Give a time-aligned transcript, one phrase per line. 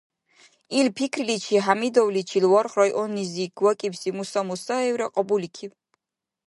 [0.77, 5.71] Ил пикриличи Хӏямидовличил варх районнизи вакӏибси Муса Мусаевра кьабуликиб.